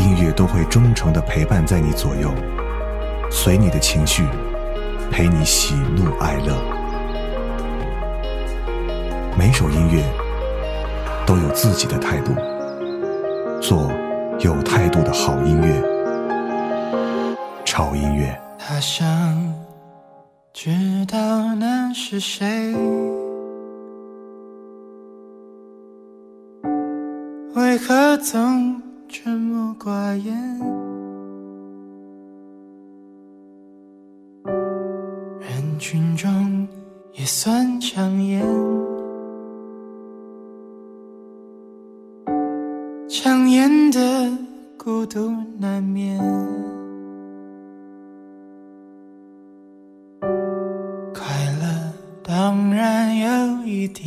[0.00, 2.32] 音乐都会忠诚的陪伴在你左右，
[3.30, 4.24] 随你的情绪，
[5.10, 6.56] 陪你喜怒哀乐。
[9.38, 10.02] 每首音乐
[11.26, 12.32] 都有自己的态度，
[13.60, 13.92] 做
[14.40, 17.34] 有态度的好音乐。
[17.64, 18.34] 潮音乐。
[18.58, 19.06] 他想
[20.52, 20.70] 知
[21.06, 22.74] 道那是谁，
[27.54, 30.34] 为何总沉默寡言？
[35.40, 36.66] 人群中
[37.12, 38.44] 也算抢眼，
[43.08, 43.98] 抢眼的
[44.78, 46.18] 孤独难免。
[51.12, 51.24] 快
[51.60, 54.06] 乐当然有一点，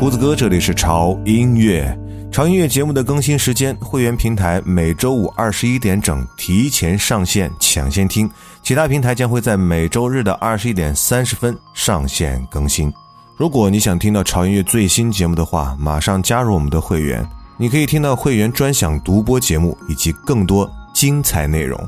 [0.00, 1.94] 胡子哥，这里是潮音乐。
[2.32, 8.26] 潮音乐节目的更新时间，会员平台每周五二十一点整提前上线抢先听，
[8.62, 12.90] 其他平台将会在每周日的二十一点三十分上线更新。
[13.36, 17.22] 如果你想听到潮音乐最新节目的话，马上加入我们的会员，
[17.58, 21.78] 你可以听到会员专享独播节目以及更多精彩内容。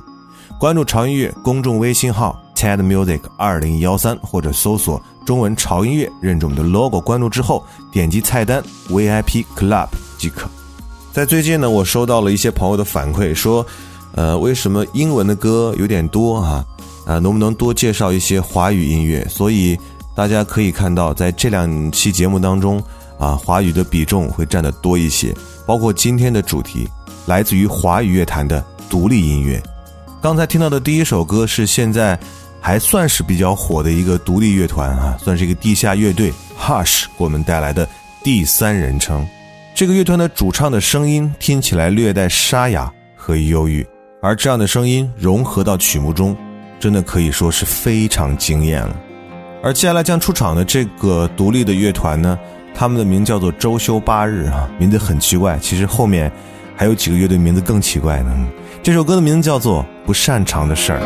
[0.61, 2.39] 关注潮音乐公众微信号。
[2.63, 10.49] TED Music 二零幺三，或者搜索中文潮音乐，认准我们的 logo，关注之后点击菜单 VIP Club 即可。
[11.13, 13.67] 在最近呢，我收到了一些朋友的反馈，说，
[14.15, 16.65] 呃，为什么英文的歌有点多啊？
[17.05, 19.27] 啊，能不能多介绍一些华语音乐？
[19.29, 19.77] 所以
[20.15, 22.81] 大家可以看到，在这两期节目当中，
[23.19, 25.35] 啊，华语的比重会占得多一些，
[25.67, 26.89] 包括今天的主题，
[27.27, 29.61] 来自于华语乐坛的独立音乐。
[30.21, 32.17] 刚才听到的第一首歌是现在。
[32.65, 37.87] 还算是比较火的一个独立乐团啊，算是一个地下乐队 Hush 给我们带来的
[38.23, 39.27] 第三人称。
[39.75, 43.85] 这个乐团的主唱的声音听起来略带沙哑和忧郁，
[44.23, 46.37] 而这样的声音融合到曲目中，
[46.79, 48.97] 真的可以说是非常惊艳了。
[49.61, 52.39] 而接下来将出场的这个独立的乐团呢，
[52.73, 55.59] 他们的名叫做周休八日啊，名字很奇怪。
[55.59, 56.31] 其实后面
[56.77, 58.49] 还有几个乐队名字更奇怪呢。
[58.85, 61.01] 这首歌的名字叫做《不擅长的事儿》。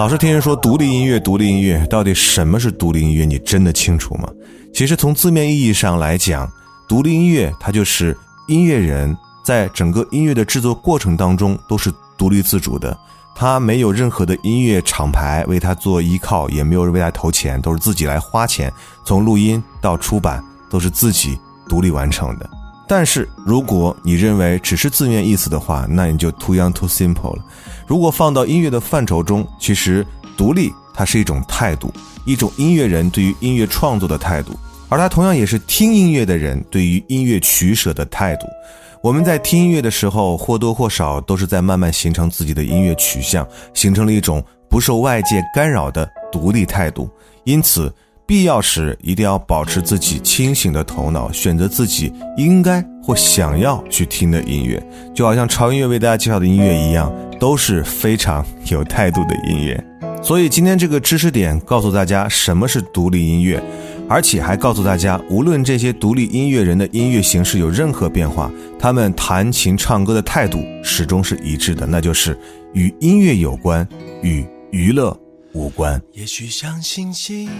[0.00, 3.26] 老是听人说独立音乐，独立音乐到底什么是独立音乐？
[3.26, 4.26] 你真的清楚吗？
[4.72, 6.50] 其实从字面意义上来讲，
[6.88, 8.16] 独立音乐它就是
[8.48, 9.14] 音乐人
[9.44, 12.98] 在整个音乐的制作过程当中都是独立自主的，
[13.34, 18.72] 他没有任何的音乐厂牌为他做依靠，也没有人为他投钱，都是自己来花钱，
[19.04, 21.38] 从录音到出版都是自己
[21.68, 22.48] 独立完成的。
[22.90, 27.44] 但是如果你认为只是字面意思的话，那你就 too young too simple 了。
[27.86, 30.04] 如果放到音乐的范畴中，其实
[30.36, 31.92] 独立它是一种态度，
[32.24, 38.46] 一种音乐人对于音乐创作的态度，而它同样也是听音乐的人对于音乐取舍的态度。
[39.00, 47.08] 我们在听音乐的时候，或多或少都是在慢慢形成自己的音乐取向，形成了一种不受外界干扰的独立态度。
[47.44, 47.94] 因此。
[48.30, 54.80] 必要时一定要保持自己清醒的头脑，选择自己应该或想要去听的音乐，
[55.12, 59.84] 就好像潮音乐为大家介绍的音乐一样，都是非常有态度的音乐。
[60.22, 63.60] 所以今天这个知识点告诉大家什么是独立音乐，
[64.08, 72.38] 而且还告诉大家，无论这些独立音乐人的音乐形式有任何变化，他们弹琴唱歌的态度始终是一致的，那就是
[72.74, 73.84] 与音乐有关，
[74.22, 75.18] 与娱乐
[75.52, 76.00] 无关。
[76.12, 77.50] 也许像星星。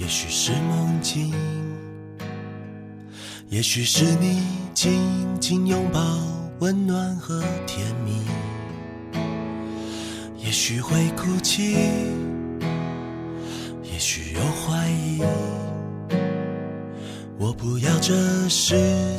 [0.00, 1.30] 也许是梦境，
[3.50, 4.42] 也许是你
[4.72, 4.98] 紧
[5.38, 6.00] 紧拥抱，
[6.60, 8.22] 温暖和甜蜜。
[10.42, 11.74] 也许会哭泣，
[13.84, 15.22] 也许有怀疑。
[17.38, 18.74] 我不要这世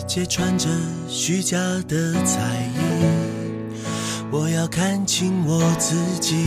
[0.07, 0.67] 界穿着
[1.07, 1.57] 虚假
[1.87, 2.79] 的彩衣，
[4.31, 6.43] 我要看清我自己。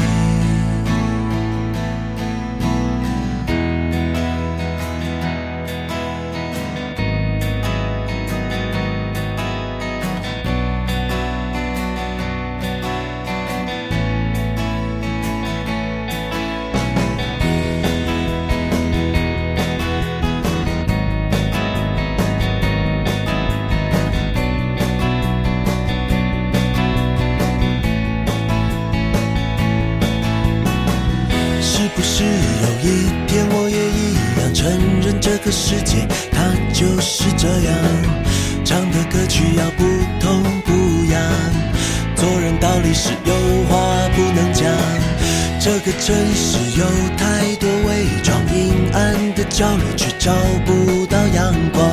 [46.04, 46.84] 城市有
[47.16, 50.34] 太多伪装，阴暗的角落却找
[50.66, 51.90] 不到阳光，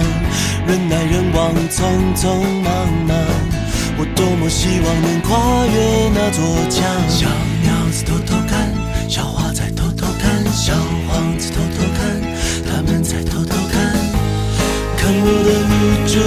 [0.67, 3.17] 人来人往，匆匆忙忙，
[3.97, 6.83] 我多么希望能跨越那座墙。
[7.07, 7.25] 小
[7.63, 8.67] 鸟子偷偷看，
[9.07, 10.73] 小花在偷偷看，小
[11.07, 12.19] 黄子偷偷看。
[12.67, 13.79] 他们在偷偷看，
[14.97, 15.71] 看我的无
[16.05, 16.19] 助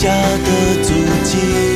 [0.00, 1.67] 家的足迹。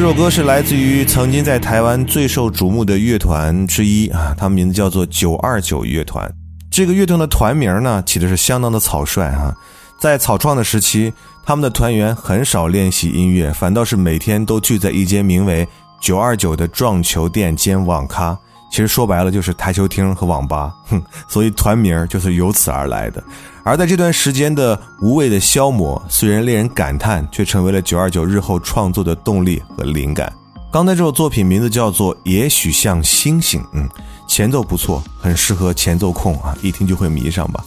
[0.00, 6.32] 这首歌是来自于曾经在台湾最受瞩目的乐团之一啊，他们名字叫做九二九乐团。
[6.70, 9.52] 这个乐团的团名呢起的是相当的草率啊，
[10.00, 11.12] 在草创的时期，
[11.44, 15.66] 他们的团员很少练习音乐，反倒是每天都聚在一间名为
[16.00, 18.38] “九二九”的撞球店兼网咖。
[18.70, 23.20] 其实说白了就是台球厅和网吧，哼，所以团名就是由此而来的。
[23.68, 30.32] 而在这段时间的无谓的消磨，虽然令人感叹，却成为了九二九日后创作的动力和灵感。
[30.72, 33.86] 刚才这首作品名字叫做《也许像星星》，嗯，
[34.26, 37.62] 前奏不错，很适合前奏控啊，一听就会迷上吧。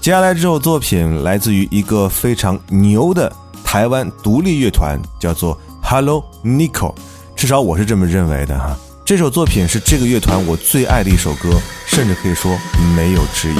[0.00, 3.30] 接下来这首作品来自于一个非常牛的
[3.62, 6.94] 台湾独立乐团，叫做 Hello Nico，
[7.36, 8.74] 至少我是这么认为的哈。
[9.04, 12.56] 这首作品是这个乐团我最爱的一首歌，甚至可以说
[12.96, 13.58] 没有之一。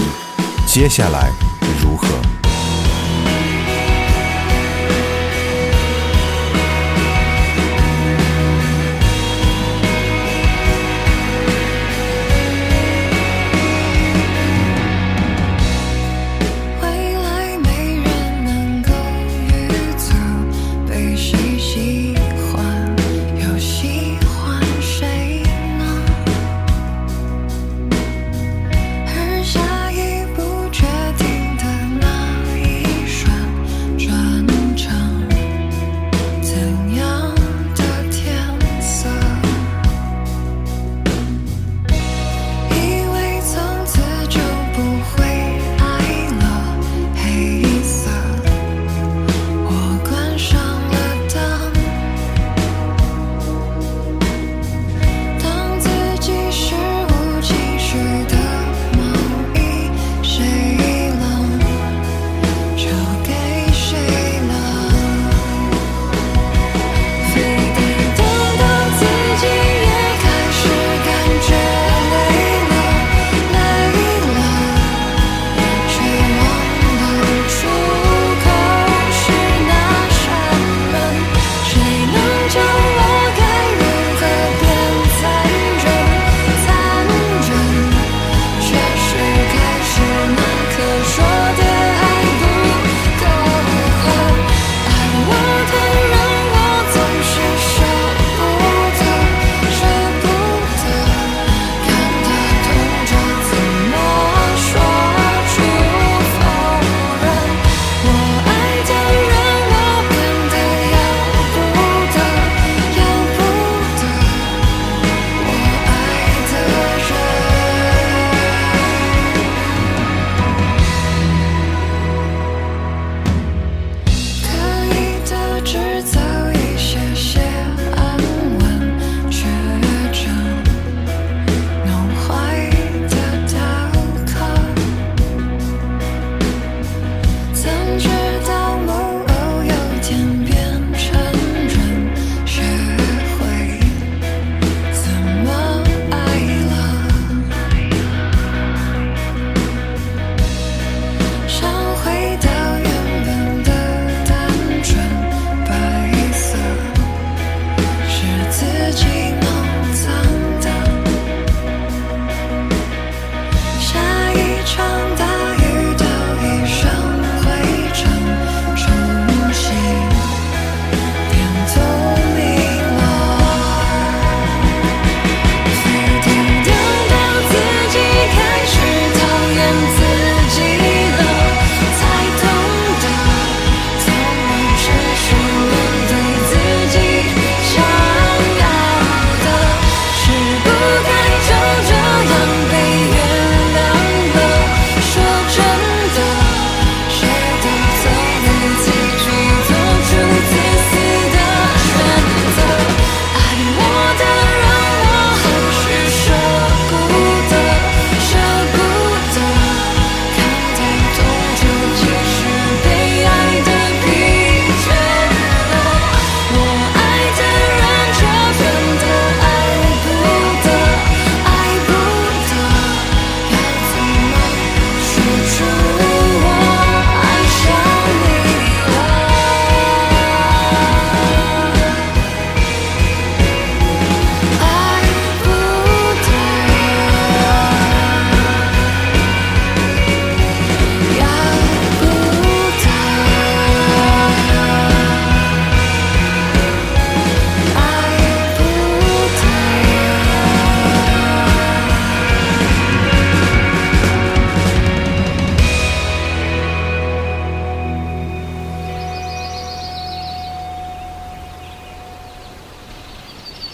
[0.66, 1.30] 接下来
[1.80, 2.41] 如何？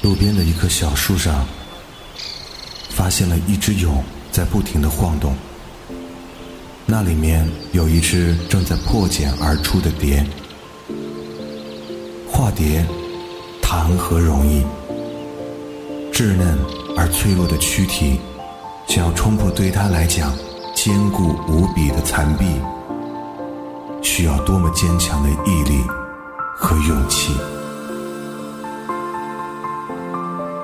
[0.03, 1.47] 路边的一棵小树上，
[2.91, 5.35] 发现了一只蛹在不停的晃动。
[6.87, 10.25] 那里面有一只正在破茧而出的蝶。
[12.31, 12.87] 化蝶，
[13.61, 14.65] 谈何容易？
[16.13, 16.59] 稚嫩
[16.97, 18.19] 而脆弱的躯体，
[18.87, 20.33] 想要冲破对他来讲
[20.75, 22.45] 坚固无比的残壁，
[24.03, 25.83] 需要多么坚强的毅力
[26.57, 27.33] 和勇气！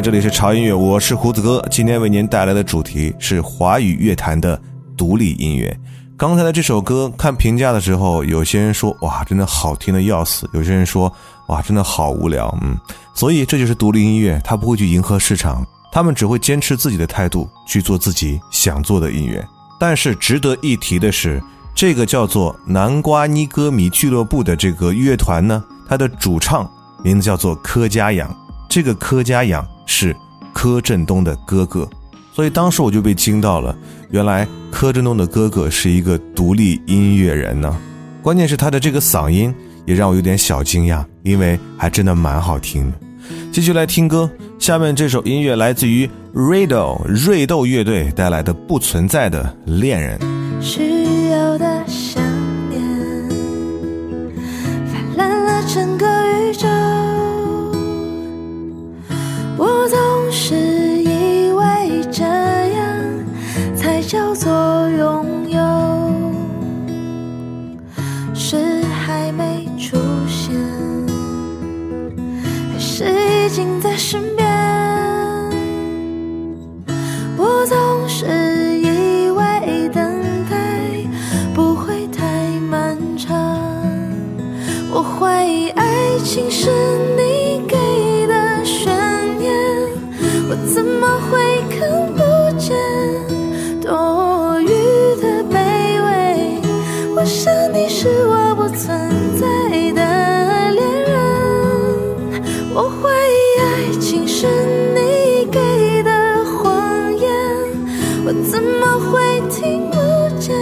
[0.00, 1.60] 这里是潮音乐，我是胡子哥。
[1.72, 4.60] 今天为您带来的主题是华语乐坛的
[4.96, 5.76] 独立音乐。
[6.16, 11.12] 刚才的这首歌，看评价的时候，有些人说哇，真的好听的要死；有些人说
[11.48, 12.56] 哇，真的好无聊。
[12.62, 12.76] 嗯，
[13.12, 19.44] 所以这就是独立音乐，它不会去迎合市场，他们只会坚持自己的态度去做自己想做的音乐。
[19.80, 21.42] 但是值得一提的是，
[21.74, 26.70] 这个叫做南瓜妮歌迷俱乐部的这个乐团呢，它的主唱
[27.02, 28.32] 名字叫做柯佳阳。
[28.68, 30.14] 这个柯佳阳是
[30.52, 31.88] 柯震东的哥哥，
[32.32, 33.76] 所以当时我就被惊到了。
[34.10, 37.76] 原来柯震东的哥哥是一个独立音乐人呢。
[38.22, 39.52] 关键是他的这个嗓音
[39.86, 42.98] 也让我有点小惊讶，因为还真的蛮好听的。
[43.50, 50.18] 继续来听歌，下面这首音乐来自于 Rado 瑞豆乐队带来的《不存在的恋人》。
[73.80, 74.47] 在身边？
[108.44, 109.96] 怎么会听不
[110.38, 110.54] 见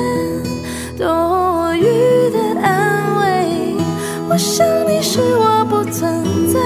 [0.97, 3.75] 多余的安慰？
[4.29, 6.59] 我想你是我不存在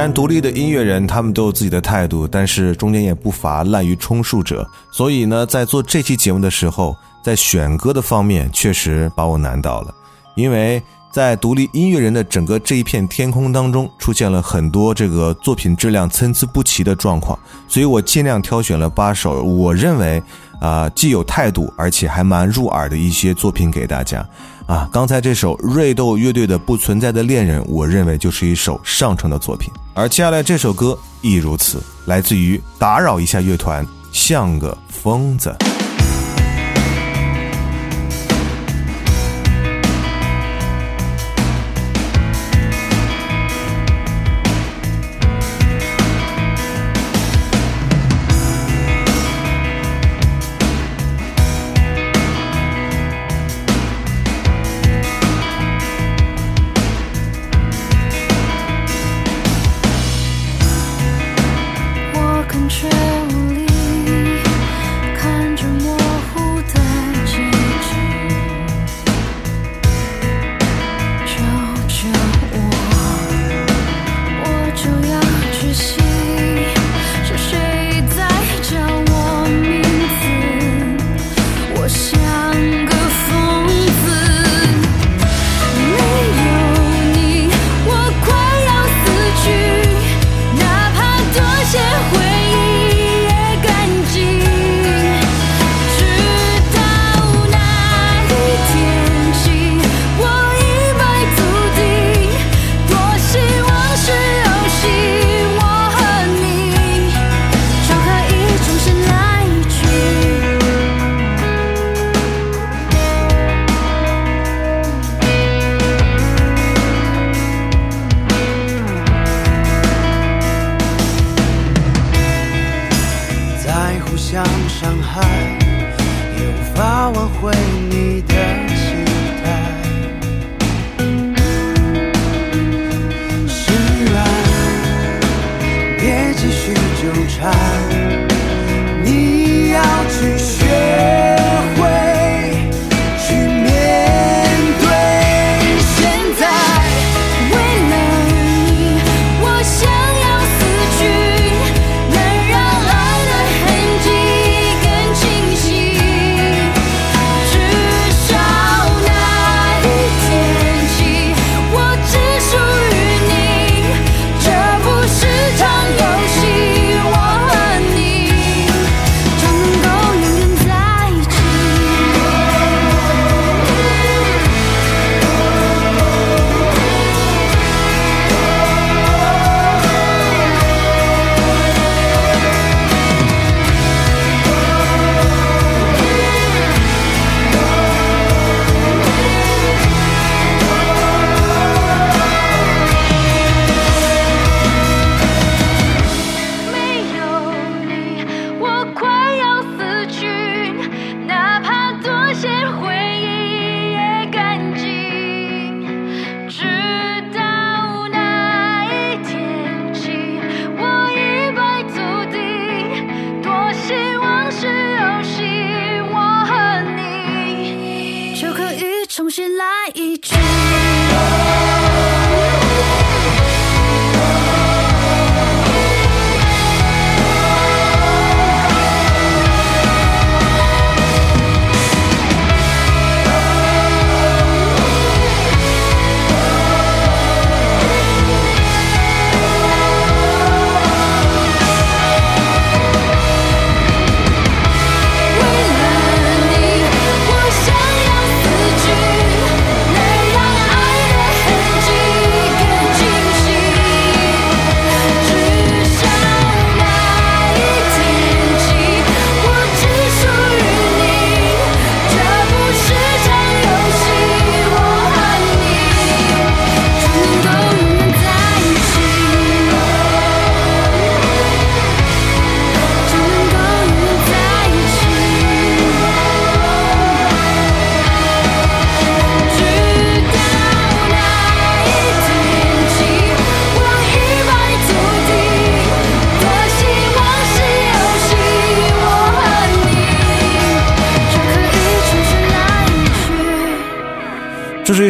[0.00, 4.66] 然独立的音乐人他们都有自己的态度，但是中间也不乏滥竽充数者。
[4.90, 9.94] 所以呢，在做这期节目的时候，在选歌的方面确实把我难倒了，
[10.36, 10.82] 因为
[11.12, 20.22] 在独立音乐人的整个这一片天空当中，出现了很多这个作品质量参差不齐的状况，所以我尽量挑选了八首我认为
[20.60, 24.26] 啊、既有态度而且还蛮入耳的一些作品给大家。
[24.70, 29.68] 啊，刚才这首瑞豆乐队的《不存在的恋人》，我认为就是一首上乘的作品。
[29.94, 35.52] 而接下来这首歌亦如此，来自于打扰一下乐团，像个疯子。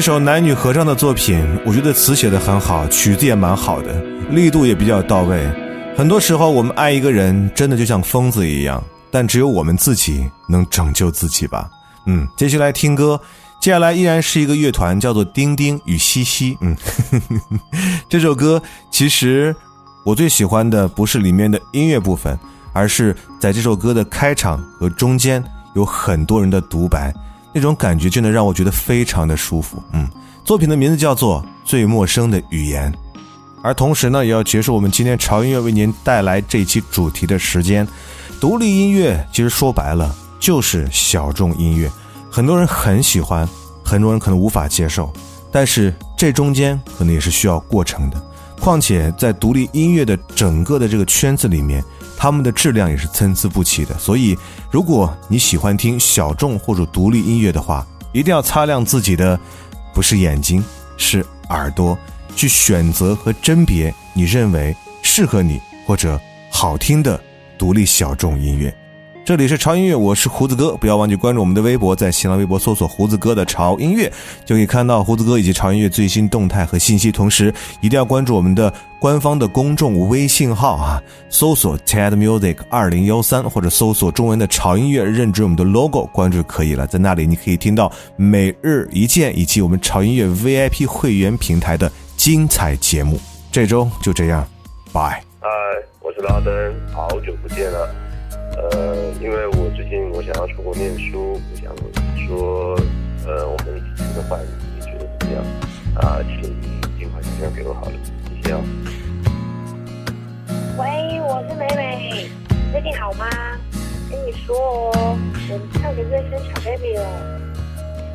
[0.01, 5.47] 这首男女合唱的作品，我觉得词写的很好，曲子也蛮好的，力度也比较到位。
[5.95, 11.69] 很多时候，我们爱一个人，真的就像疯子一样，但只有我们自己能拯救自己吧。
[12.07, 13.21] 嗯，接下来听歌，
[13.61, 16.57] 接下来依然是一个乐团，叫做丁丁与西西。
[16.63, 16.75] 嗯，
[18.09, 19.55] 这首歌其实
[20.07, 22.39] 我最喜欢的不是里面的音乐部分，
[22.73, 25.45] 而是在这首歌的开场和中间
[25.75, 27.13] 有很多人的独白，
[27.53, 29.83] 那种感觉真的让我觉得非常的舒服。
[29.93, 30.09] 嗯，
[30.45, 32.93] 作品的名字叫做《最陌生的语言》，
[33.63, 37.87] 而同时呢，也要结束我们今天潮音乐为您带来这一期主题的时间。
[38.41, 41.91] 独立音乐其实说白了就是小众音乐，
[42.31, 43.47] 很多人很喜欢，
[43.85, 45.13] 很多人可能无法接受，
[45.53, 48.30] 但是这中间可能也是需要过程的。
[48.61, 51.83] 况且在独立音乐的整个的这个圈子里面，
[52.17, 53.99] 他们的质量也是参差不齐的。
[53.99, 54.37] 所以，
[54.71, 59.39] 如果你喜欢听小众或者独立音乐的话，一定要擦亮自己的
[59.95, 60.63] 不是眼睛，
[60.97, 61.99] 是耳朵，
[62.37, 67.19] 去选择和甄别你认为适合你或者好听的
[67.59, 68.73] 独立小众音乐。
[69.31, 74.13] 这里是潮音乐，我是胡子哥，不要忘记关注我们的微博，在新浪微博搜索“胡子哥的潮音乐”，
[74.45, 77.13] 就可以看到胡子哥以及潮音乐最新动态和信息。
[77.13, 86.85] 同时，一定要关注我们的官方的公众微信号啊，搜索 “TED Music 二零幺三”或者搜索中文的潮音乐，认准我们的 logo，关注就可以了。
[86.89, 93.17] 在那里，你可以听到每日一见以及我们潮音乐 VIP 会员平台的精彩节目。
[93.53, 94.45] 这周就这样，
[94.93, 95.23] 拜。
[95.39, 95.49] 嗨，
[96.01, 96.53] 我是拉登，
[96.93, 98.10] 好久不见了。
[98.57, 101.75] 呃，因为我最近我想要出国念书，我想
[102.27, 102.75] 说，
[103.27, 104.41] 呃，我们一起吃个饭，
[104.77, 105.43] 你觉得怎么样？
[105.97, 107.93] 啊，请你尽快打电话给我好了，
[108.43, 108.61] 谢谢哦。
[110.79, 112.29] 喂，我是美美，
[112.73, 113.29] 最近好吗？
[114.11, 115.17] 跟你说哦，
[115.49, 117.41] 我上个月生小 baby 了，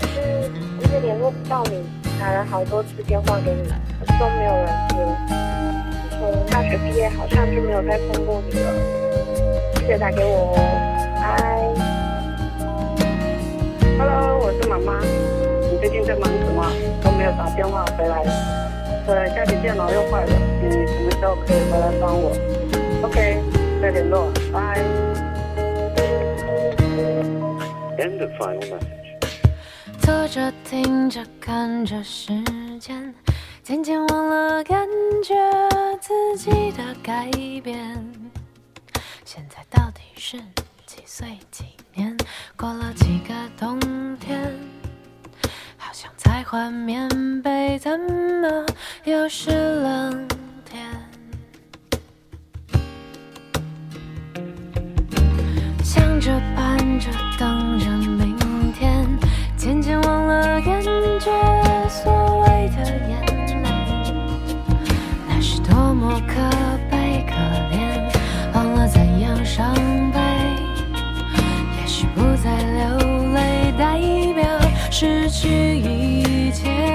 [0.02, 1.84] 可是一直联络不到你，
[2.20, 4.96] 打了好多次电话给你，可是都没有人接。
[6.26, 8.74] 自从大学毕业，好像就没有再碰过你了，
[9.76, 10.58] 记得打给我哦，
[11.22, 11.22] 拜。
[14.00, 15.00] Hello，我是妈妈，
[15.72, 16.66] 你最近在忙什么？
[17.04, 18.24] 都没有打电话回来。
[19.06, 20.32] 对，家里电脑又坏了，
[20.64, 22.32] 你什么时候可以回来帮我
[23.04, 23.38] ？OK，
[23.80, 24.82] 再联络，拜。
[28.00, 29.14] End of final message。
[30.00, 32.34] 坐着听着看着时
[32.80, 33.14] 间，
[33.66, 34.88] 渐渐忘了感
[35.24, 35.34] 觉
[36.00, 37.32] 自己的改
[37.64, 37.98] 变。
[39.26, 40.38] 现在到底是
[40.86, 41.40] 几岁？
[41.50, 41.64] 几
[41.96, 42.16] 年？
[42.56, 43.80] 过了几个冬
[44.20, 44.54] 天，
[45.78, 47.10] 好像才换棉
[47.42, 48.64] 被，怎么
[49.04, 50.28] 又是冷
[50.64, 50.86] 天？
[55.84, 57.10] 想着盼着
[57.40, 58.38] 等着明
[58.74, 59.08] 天，
[59.58, 60.84] 渐渐忘了感
[61.20, 62.35] 觉所
[69.56, 69.74] 伤
[70.12, 70.20] 悲。
[71.80, 74.02] 也许不再流泪，代
[74.34, 74.44] 表
[74.92, 76.95] 失去一切。